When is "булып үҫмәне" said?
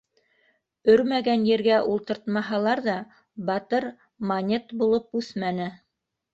4.83-5.73